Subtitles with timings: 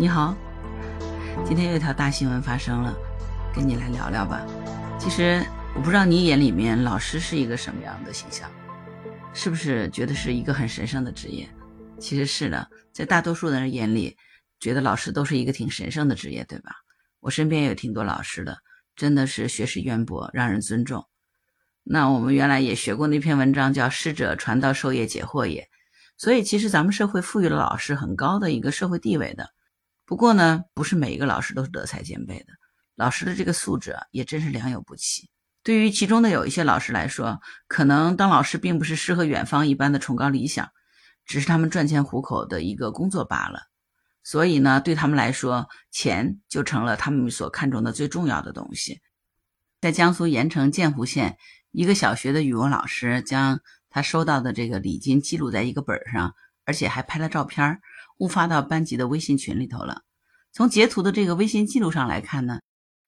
[0.00, 0.32] 你好，
[1.44, 2.96] 今天有一条大新闻发生了，
[3.52, 4.46] 跟你来聊聊吧。
[4.96, 5.44] 其实
[5.74, 8.48] 我不知道你眼里面老师是一个什么样的形象，
[9.34, 11.48] 是不是觉得是一个很神圣的职业？
[11.98, 14.16] 其实是的，在大多数的人眼里，
[14.60, 16.76] 觉得老师都是一个挺神圣的职业，对吧？
[17.18, 18.58] 我身边有挺多老师的，
[18.94, 21.04] 真的是学识渊博，让人尊重。
[21.82, 25.68] 那我们原来也学过那篇文章，叫“师者，传道授业解惑也”。
[26.16, 29.50] 所以，其实咱们社会赋予了老师很高的一个社会地位的。
[30.08, 32.46] 不过呢，不是每一个老师都是德才兼备的，
[32.96, 35.28] 老师的这个素质也真是良莠不齐。
[35.62, 40.70] 对于其中的有一些老师来说，可能当老师并不是诗和远方一般的崇高理想，
[41.26, 43.64] 只是他们赚钱糊口的一个工作罢了。
[44.24, 49.02] 所以呢，对他们来说，钱就成了他们所看重的最重要的东西。
[49.80, 51.36] 在江苏盐城建湖县
[51.70, 53.60] 一个小学的语文老师将。
[53.90, 56.34] 他收到的这个礼金记录在一个本上，
[56.66, 57.80] 而且还拍了照片儿，
[58.18, 60.02] 误发到班级的微信群里头了。
[60.52, 62.60] 从截图的这个微信记录上来看呢，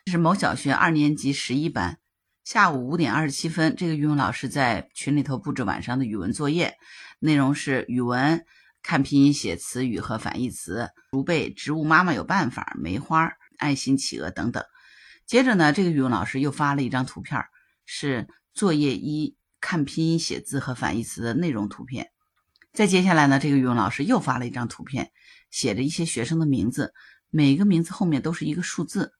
[0.06, 1.98] 是某小学二年级十一班
[2.44, 6.76] 下午五点二十七分，这个语文老师在群里头布置晚上的语文作业，
[7.18, 8.44] 内容是语文
[8.82, 14.64] 看拼音写词语和反义词，熟背植物妈妈有办法，梅花爱心企鹅等等。
[15.26, 17.44] 接着呢，这个语文老师又发了一张图片，
[17.84, 19.36] 是作业一。
[19.62, 22.08] 看拼音写字和反义词的内容图片，
[22.72, 25.10] 再接下来呢，这个语文老师又发了一张图片，
[25.50, 26.94] 写着一些学生的名字，
[27.28, 29.12] 每个名字后面都是一个数字。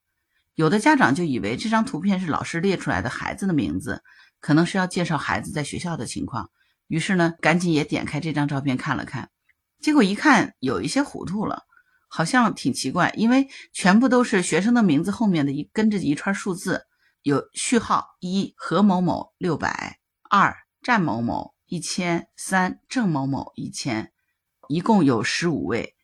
[0.54, 4.02] 有的家长就以为这张图片是老师列出来的孩子的名字，
[4.40, 6.50] 可能是要介绍孩子在学校的情况，
[6.86, 9.30] 于是呢，赶紧也点开这张照片看了看，
[9.80, 11.64] 结果一看有一些糊涂了，
[12.08, 16.86] 好像挺奇怪，因为全部都是学生的名字后面的一跟着一串数字，
[17.22, 19.98] 有序号一何某某六百。
[20.32, 24.10] 二战某某一千三郑某某一千，
[24.68, 25.94] 一共有十五位。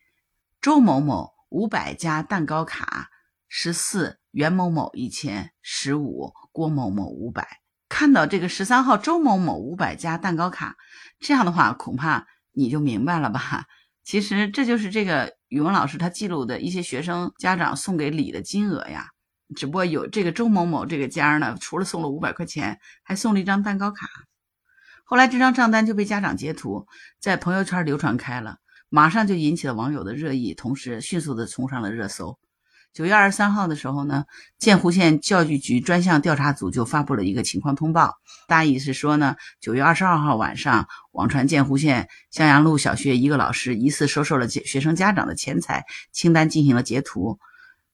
[0.61, 3.09] 周某某五百加蛋糕卡
[3.49, 7.45] 十四，袁某某一千十五，郭某某五百。
[7.89, 10.77] 看到这个十三号周某某五百加蛋糕卡，
[11.19, 13.65] 这样的话恐怕你就明白了吧？
[14.05, 19.09] 其实这就是这个语文老师他记录的一些学生家长送给礼的金额呀。
[19.53, 24.07] 只不过有这个周某某这个家呢，除了送了五百块钱，还送了一张蛋糕卡。
[25.09, 26.85] 后来这张账单就被家长截图
[27.17, 28.57] 在朋友圈流传开了，
[28.89, 32.37] 马上就引起了网友的热议，同时迅速的冲上了热搜。
[32.91, 34.25] 九月二十三号的时候呢，
[34.59, 38.15] 建湖县教育局专项调查组就发布了一个情况通报，
[38.49, 47.39] 大意是说呢，九月二十二号晚上，网传建湖县襄阳路小学一个老师疑似收受了学生家长的钱财清单进行了截图。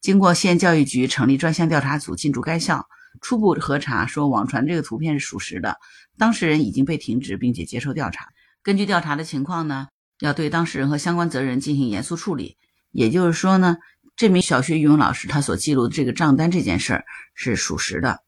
[0.02, 2.88] 经过县教育局成立专项调查组进驻该校，
[3.22, 5.78] 初步核查说网传这个图片是属实的，
[6.18, 8.28] 当事人已经被停职并且接受调查。
[8.62, 9.88] 根据调查的情况呢，
[10.20, 12.58] 要对当事人和相关责任进行严肃处理。
[12.92, 13.78] 也就是说呢，
[14.16, 18.20] 这名小学语文老师他所记录的这个账单这件事儿是属实的。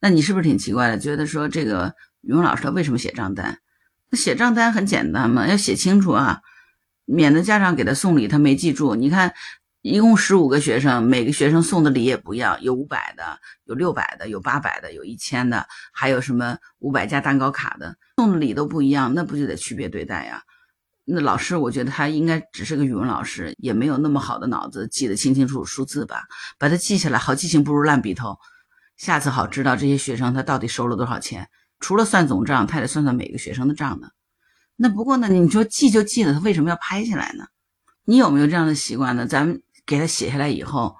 [0.00, 0.98] 那你是不是挺奇怪的？
[0.98, 3.58] 觉得说这个语文老师他为什么写账单？
[4.10, 6.40] 那写账单很简单嘛，要写清楚啊，
[7.04, 8.94] 免得家长给他送礼他没记住。
[8.94, 9.32] 你看。
[9.84, 20.42] 一共十五个学生，每个学生送的礼也不一样，有五百的，有六百的，有八百的，有一千的，还有什么五百加蛋糕卡的，送的礼都不一样，那不就得区别对待呀？
[21.04, 26.22] 那老师，我觉得他应该只是个语文老师，也没有那么好的脑子，记得清清楚楚数字吧，
[26.58, 28.38] 把它记下来，好记性不如烂笔头，
[28.96, 31.50] 下次好知道这些学生他到底收了多少钱。
[31.78, 34.08] 除了算总账，他得算算每个学生的账呢。
[34.76, 37.44] 那不过呢，你说记就记了，他为什么要拍下来呢？
[38.06, 39.26] 你有没有这样的习惯呢？
[39.26, 39.60] 咱们。
[39.86, 40.96] 给他写下来以后，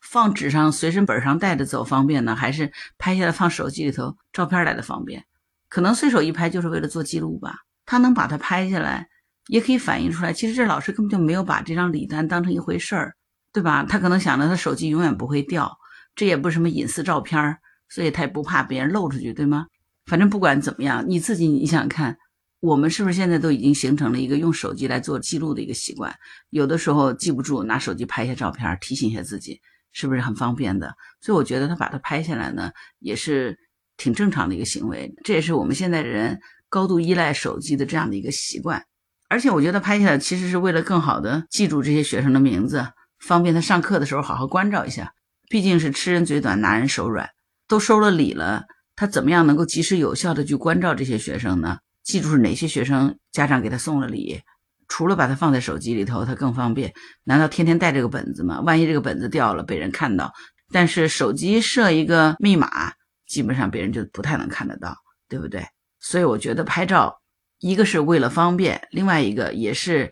[0.00, 5.24] 放纸上、随身本上带着走方便呢，还是拍下来放手机里头照片来的方便？
[5.68, 7.56] 可能随手一拍就是为了做记录吧。
[7.84, 9.08] 他能把它拍下来，
[9.48, 13.14] 也可以反映出来，其实这老师根本就没有把这张礼单当成一回事儿，
[13.52, 13.84] 对吧？
[13.88, 15.76] 他可能想着他手机永远不会掉，
[16.14, 17.56] 这也不是什么隐私照片，
[17.88, 19.66] 所以他也不怕别人露出去，对吗？
[20.04, 22.16] 反正不管怎么样，你自己你想想看。
[22.60, 26.12] 我们是不是现在都已经形成了一个用手机来做记录的一个习惯？
[26.50, 29.60] 有的时候记不住，拿手机拍一下照片，提醒一下自己，
[29.92, 30.92] 是不是很方便的？
[31.20, 33.56] 所以我觉得他把它拍下来呢，也是
[33.96, 35.14] 挺正常的一个行为。
[35.22, 38.84] 这也是我们现在人高度依赖手机的这样的一个习惯。
[39.28, 42.88] 而且我觉得拍下来其实是为了更好的记住这些学生的名字，
[43.20, 45.12] 方便他上课的时候好好关照一下。
[45.48, 47.30] 毕竟是吃人嘴短，拿人手软，
[47.68, 48.64] 都收了礼了，
[48.96, 51.78] 他怎么样能够及时有效的去关照这些学生呢？
[52.08, 54.40] 记住是哪些学生家长给他送了礼，
[54.88, 56.94] 除了把它放在手机里头，他更方便。
[57.22, 58.62] 难道天天带这个本子吗？
[58.62, 60.32] 万一这个本子掉了被人看到，
[60.72, 62.94] 但是手机设一个密码，
[63.26, 64.96] 基本上别人就不太能看得到，
[65.28, 65.62] 对不对？
[66.00, 67.20] 所以我觉得拍照，
[67.58, 70.10] 一个是为了方便，另外一个也是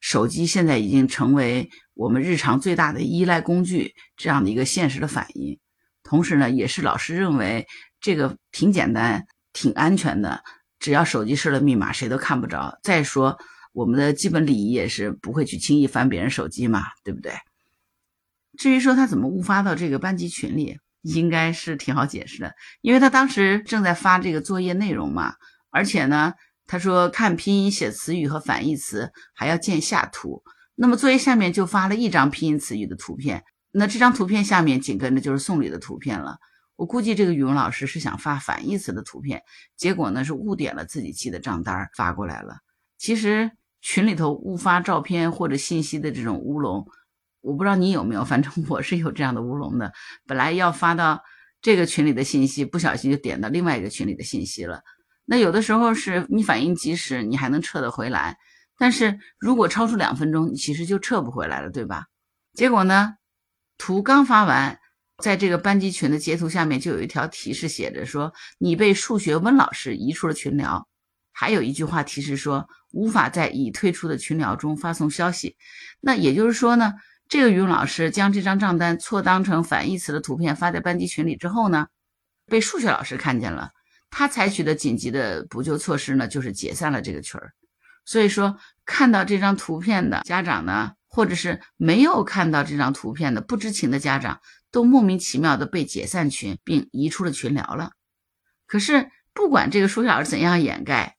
[0.00, 5.58] 手机现在已经成为我们日常最大的依赖工具，这样的一个现实的反应。
[6.02, 7.66] 同时呢，也是老师认为
[8.00, 10.42] 这个挺简单、挺安全的，
[10.84, 12.78] 只要手机设了密码，谁都看不着。
[12.82, 13.38] 再说，
[13.72, 17.32] 我们的基本礼仪也是不会去轻易翻别人手机嘛，对不对？
[18.58, 22.52] 至于说他怎么误发到这个班级群里，应该是挺好解释的，
[22.82, 25.32] 因为他当时正在发这个作业内容嘛，
[25.70, 26.34] 而且呢，
[26.66, 30.42] 他说看拼音写词语和反义词还要见下图，
[30.74, 33.42] 那么作业下面就发了一张拼音词语的图片，
[33.72, 36.36] 那这张图片下面紧跟着就是送礼的图片了。
[36.76, 39.42] 我估计这个语文老师是想发反义词的图片，
[39.76, 42.56] 结果呢是误点了自己记的账单发过来了。
[42.98, 43.50] 其实
[43.80, 46.86] 群里头误发照片或者信息的这种乌龙。
[47.40, 49.92] 我不知道你有没有，反正我是有这样的乌龙的。
[50.26, 51.22] 本来要发到
[51.60, 54.80] 这个群里的信息，不小心就点到另外一个群里的信息了。
[55.26, 58.32] 那有的时候是你反应及时，你还能撤得回来；
[58.78, 62.06] 但是如果超出两分钟，你其实就撤不回来了，对吧？
[62.54, 63.16] 结果呢，
[63.76, 64.78] 图刚发完，
[65.22, 70.88] 在这个班级群的截图下面就有一条提示，写着说你被数学温老师移出了群聊，
[71.32, 75.56] 还有一句话提示说无法在已退出的群聊中发送消息。
[76.00, 76.94] 那也就是说呢？
[77.26, 81.86] 这个语文老师将这张账单错当成反义词的图片发在班级群里之后呢，
[82.46, 83.70] 被数学老师看见了。
[84.10, 87.52] 他采取的紧急的补救措施呢，就是解散了这个群儿。
[88.04, 94.40] 所以说，看到这张图片的家长呢，或者是没有看到这张图片的不知情的家长，
[94.74, 97.92] 都莫名其妙的被解散群并移出了群聊了。
[98.66, 101.16] 可是，不管这个数学老师怎样掩盖。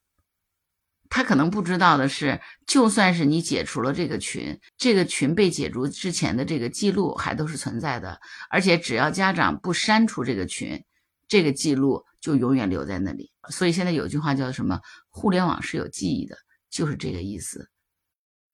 [1.10, 8.20] 他可能不知道的是，就算是你解除了这个群，这个群被解除之前的这个记录还都是存在的，
[8.50, 10.84] 而且只要家长不删除这个群，
[11.26, 13.32] 这个记录就永远留在那里。
[13.52, 14.82] 所以现在有句话叫什么？
[15.08, 16.38] 互联网是有记忆的，
[16.70, 17.70] 就是这个意思。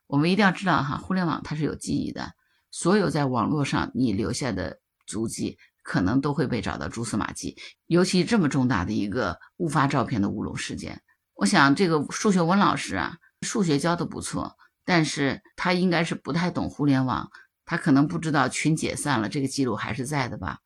[0.05, 2.33] 我们一定要知道哈，互联网它是有记忆的，
[2.69, 4.80] 所有在网络上你留下的
[5.11, 7.57] 足迹，可能都会被找到蛛丝马迹。
[7.87, 11.01] 尤其这么重大的一个误发照片的乌龙事件。
[11.33, 14.55] 我想这个数学文老师啊，数学教的不错，
[14.85, 17.29] 但是他应该是不太懂互联网，
[17.65, 20.59] 他可能不知道群解散了，这个记录还是在的吧？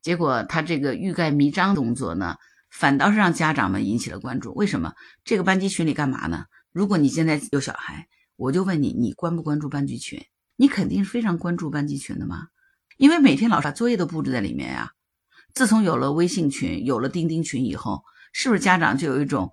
[0.00, 2.36] 结果他这个欲盖弥彰动作呢，
[2.70, 4.54] 反倒是让家长们引起了关注。
[4.54, 4.94] 为什么？
[5.24, 6.46] 这个班级群里干嘛呢？
[6.72, 10.24] 如果你现在有小孩，我就问你，你关不关注班级群？
[10.56, 12.48] 你肯定是非常关注班级群的嘛，
[13.00, 14.92] 因为每天老师把作业都布置在里面呀。
[15.54, 19.50] 自从有了微信群，有了钉钉群以后，是不是家长就有一种？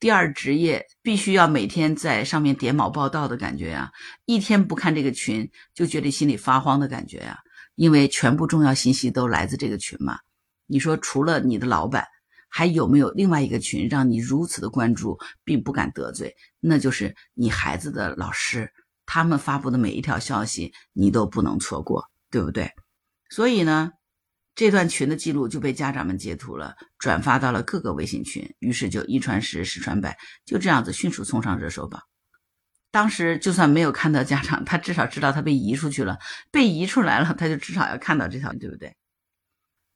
[0.00, 3.92] 第二职业必须要每天在上面点卯报道的感觉呀，
[4.24, 7.38] 一天不看这个群就觉得心里发慌的感觉呀，
[7.76, 10.18] 因为全部重要信息都来自这个群嘛。
[10.66, 12.04] 你说除了你的老板，
[12.48, 16.34] 还有没有另外一个群让你如此的关注，并不敢得罪？
[16.58, 18.72] 那就是你孩子的老师，
[19.06, 22.72] 他们发布的每一条消息你都不能错过，对不对？
[23.30, 23.92] 所以呢。
[24.54, 32.02] 这段群的记录就被家长们截图了，转发到了各个微信群，于是就一传十，十传百，就这样子迅速冲上热搜榜。
[32.90, 36.18] 当时就算没有看到家长，他至少知道他被移出去了，
[36.50, 38.94] 被移出来了，他就至少要看到这条，对不对？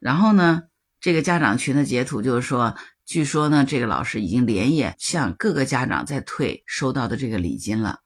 [0.00, 0.62] 然后呢，
[1.00, 7.98] 这个家长群的截图就是说，据说呢，这个老师已经连夜向各个家长在退收到的这个礼金了。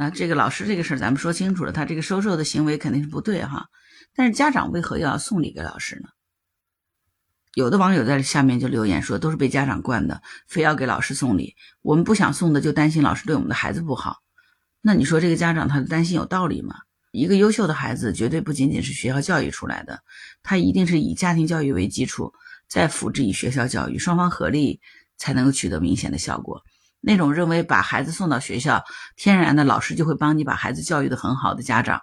[0.00, 3.66] 那这个老师这个事儿咱们说清楚了，他这个收受的行为肯定是不对哈。
[4.14, 6.08] 但是家长为何又要送礼给老师呢？
[7.54, 11.56] 有的网友在下面就留言说，都是被家长惯的，非要给老师送礼。
[11.82, 14.18] 我们不想送的，就担心老师对我们的孩子不好。
[14.80, 16.76] 那你说这个家长他的担心有道理吗？
[17.10, 19.98] 一个优秀的孩子绝对不仅仅是学校教育出来的，
[20.44, 22.32] 他一定是以家庭教育为基础，
[22.68, 24.80] 再辅之以学校教育，双方合力
[25.16, 26.62] 才能够取得明显的效果。
[27.00, 28.84] 那种认为把孩子送到学校，
[29.16, 32.00] 天然的老师就会帮你把孩子教育的很好的家长。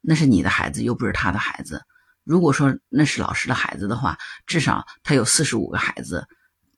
[0.00, 1.82] 那是你的孩子，又不是他的孩子。
[2.24, 4.16] 如果说那是老师的孩子的话，
[4.46, 6.26] 至少他有四十五个孩子，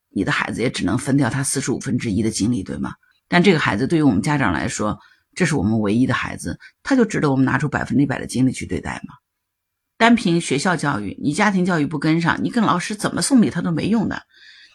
[0.08, 2.94] 你的孩子也只能分掉他四十五分之一的精力，对吗？
[3.28, 4.98] 但这个孩子对于我们家长来说，
[5.34, 9.14] 这是我们唯一的孩子，他就值得我们拿出百分之一百的精力去对待吗？
[9.98, 14.22] 单凭学校教育，你家庭教育不跟上，你跟老师怎么送礼他都没用的。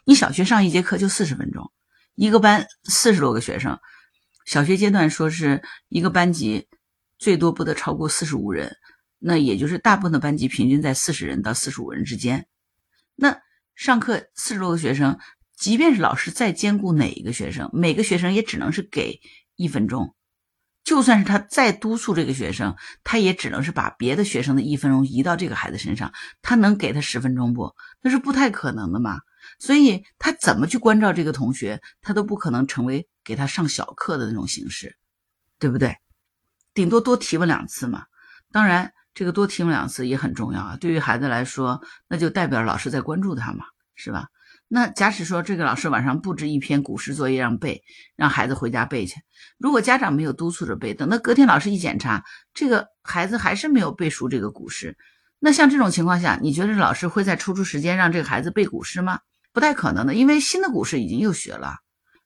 [0.06, 1.72] 你小学上一节课就四十分钟，
[2.16, 3.78] 一个班四十多个学生，
[4.46, 6.68] 小学阶段说是一个班级。
[7.18, 8.76] 最多不得超过四十五人，
[9.20, 12.46] 那也就是大部分的班级平均在四十人到四十五人之间。
[13.16, 13.40] 那
[13.74, 15.18] 上课四十多个学生，
[15.56, 19.22] 即便是老师再兼顾哪一个学生，每个学生也只能是给
[19.56, 20.14] 一分钟。
[20.84, 26.12] 就算是他再督促这个学生，他也只能是把别的学生的一分钟移到这个孩子身上。
[26.42, 27.74] 他能给他十分钟不？
[28.02, 29.22] 那是不太可能的嘛。
[29.60, 34.98] 所以他怎么去关照这个同学，他都不可能成为给他上小课的那种形式，
[35.60, 35.98] 对不对？
[36.74, 38.06] 顶多多提问两次嘛。
[38.52, 40.78] 当然，这个多提问两次也很重要啊。
[40.80, 44.28] 对于孩子来说，那就代表老师在关注他嘛，是吧？
[44.68, 47.84] 那假使说这个老师晚上布置一篇古诗作业让背，
[48.16, 49.22] 让孩子回家背去。
[49.60, 54.98] 如果家长没有督促着背，等到隔天老师一检查，这个孩子还是没有背熟这个古诗。
[55.40, 59.20] 那像这种情况下，你觉得老师会再抽出时间让这个孩子背古诗吗？
[59.56, 61.78] 不太可能的，因为新的古诗已经又学了，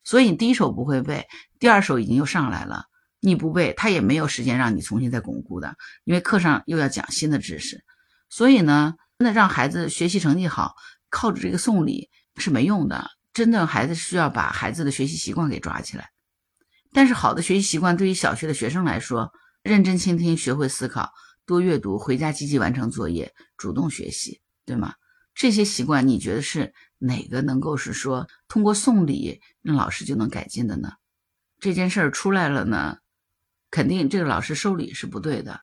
[0.04, 1.28] 所以你第一首不会背，
[1.60, 2.86] 第二首已经又上来了，
[3.22, 7.86] 你不背，他也没有时间让你重新再巩固的，因为课上又要讲新的知识。
[8.30, 10.74] 所以呢，那让孩子学习成绩好，
[11.10, 12.10] 靠着这个送礼。
[12.42, 16.10] 是没用的，真的孩子需要把孩子的学习习惯给抓起来。
[16.94, 19.30] 但是好的学习习惯对于小学的学生来说，
[19.62, 21.12] 认真倾听、学会思考、
[21.46, 24.94] 多阅读、回家积极完成作业、主动学习，对吗？
[25.36, 30.92] 这些习惯你觉得是哪个能够是说通过送礼让老师就能改进的呢？
[31.60, 33.00] 这件事儿出来了呢，
[33.72, 35.62] 肯定这个老师收礼是不对的，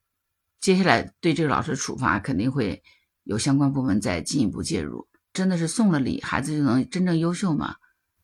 [0.61, 2.83] 接下来对这个老师的处罚肯定会
[3.23, 5.09] 有相关部门再进一步介入。
[5.33, 7.77] 真的是送了礼，孩子就能真正优秀吗？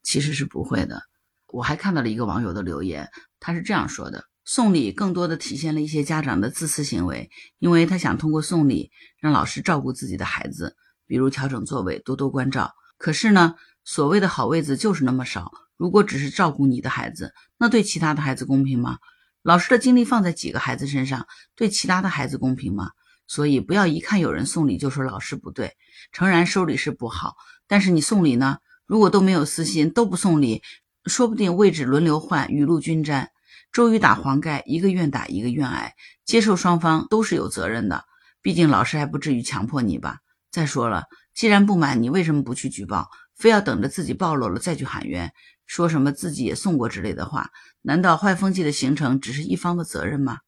[0.03, 1.03] 其实是不会的。
[1.49, 10.75] 我还看到了一个网友的留言，他是这样说的：送礼更多的体现了一些家长的自私行为，因为他想通过送礼让老师照顾自己的孩子，
[11.07, 12.73] 比如调整座位、多多关照。
[13.03, 15.51] 可是呢，所谓的好位子就是那么少。
[15.77, 18.99] 如果只是照顾你的孩子，那对其他的孩子公平吗？
[19.43, 22.93] 老师的精力放在几个孩子身上，对其他的孩子公平吗？
[23.27, 25.73] 所以不要一看有人送礼就说老师不对。
[26.13, 27.35] 诚然收礼是不好，
[27.67, 28.59] 但是你送礼呢？
[28.87, 30.63] 如果都没有私心，都不送礼，
[31.07, 33.31] 说不定位置轮流换，雨露均沾。
[33.73, 38.05] 周瑜打黄盖，一个愿打一个愿挨，接受双方都是有责任的。
[38.41, 40.19] 毕竟老师还不至于强迫你吧？
[40.53, 43.11] 再说了，既然不满，你为什么不去举报？
[43.35, 45.33] 非要等着自己暴露了再去喊冤，
[45.67, 47.51] 说什么自己也送过之类的话？
[47.81, 50.39] 难道坏风气的形成只是一方的责任吗？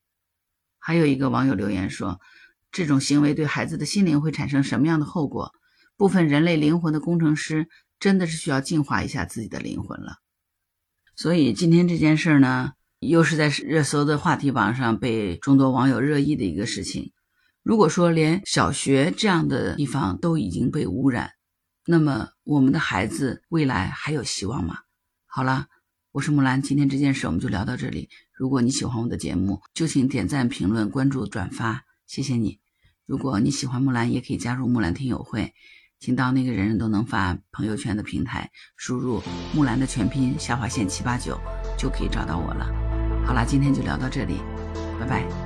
[0.79, 2.21] 还有一个网友留言说。
[2.77, 5.53] 这种行为对孩子的心灵会产生什么样的后果？
[5.97, 7.69] 部分人类灵魂的工程师
[8.01, 10.17] 真的是需要净化一下自己的灵魂了。
[11.15, 17.13] 所以今天这件事呢，又是在热搜的话题榜上被众多网友热议的一个事情。
[17.65, 21.31] 如果说连小学这样的地方都已经被污染，
[21.87, 24.81] 那么我们的孩子未来还有希望吗？
[25.25, 25.69] 好了，
[26.13, 28.11] 我是木兰，今天这件事我们就聊到这里。
[28.35, 32.61] 如果你喜欢我的节目，就请点赞、评论、关注、转发，谢谢你。
[33.07, 35.55] 如果你喜欢木兰，也可以加入木兰听友会，
[35.99, 39.23] 请到那个人人都能发朋友圈的平台，输入
[39.55, 41.41] 木兰的全拼下划线七八九，
[41.79, 42.67] 就可以找到我了。
[43.27, 44.43] 好啦，今天就聊到这里，
[45.01, 45.44] 拜拜。